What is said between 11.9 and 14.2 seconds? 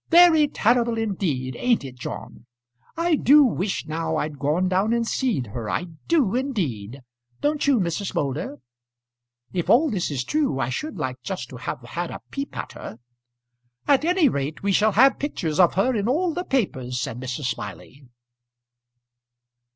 a peep at her." "At